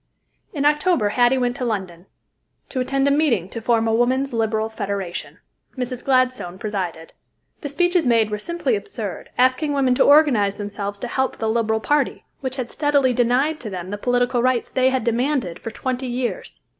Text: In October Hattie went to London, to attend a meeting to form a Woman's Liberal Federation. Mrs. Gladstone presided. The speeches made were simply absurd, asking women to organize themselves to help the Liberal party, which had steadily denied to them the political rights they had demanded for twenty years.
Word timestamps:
In 0.51 0.65
October 0.65 1.09
Hattie 1.09 1.37
went 1.37 1.55
to 1.57 1.63
London, 1.63 2.07
to 2.69 2.79
attend 2.79 3.07
a 3.07 3.11
meeting 3.11 3.47
to 3.49 3.61
form 3.61 3.87
a 3.87 3.93
Woman's 3.93 4.33
Liberal 4.33 4.67
Federation. 4.67 5.37
Mrs. 5.77 6.03
Gladstone 6.03 6.57
presided. 6.57 7.13
The 7.59 7.69
speeches 7.69 8.07
made 8.07 8.31
were 8.31 8.39
simply 8.39 8.75
absurd, 8.75 9.29
asking 9.37 9.73
women 9.73 9.93
to 9.93 10.03
organize 10.03 10.57
themselves 10.57 10.97
to 10.97 11.07
help 11.07 11.37
the 11.37 11.47
Liberal 11.47 11.81
party, 11.81 12.25
which 12.39 12.55
had 12.55 12.71
steadily 12.71 13.13
denied 13.13 13.59
to 13.59 13.69
them 13.69 13.91
the 13.91 13.97
political 13.99 14.41
rights 14.41 14.71
they 14.71 14.89
had 14.89 15.03
demanded 15.03 15.59
for 15.59 15.69
twenty 15.69 16.07
years. 16.07 16.61